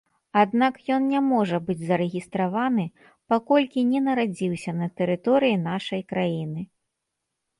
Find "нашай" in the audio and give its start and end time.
5.69-6.01